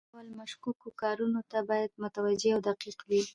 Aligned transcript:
هر 0.03 0.07
ډول 0.11 0.27
مشکوکو 0.39 0.87
کارونو 1.01 1.41
ته 1.51 1.57
باید 1.69 1.99
متوجه 2.03 2.49
او 2.55 2.59
دقیق 2.69 2.97
وي. 3.09 3.21